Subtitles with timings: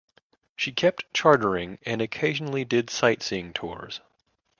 [0.55, 4.01] She kept chartering and occasionally did sightseeing tours.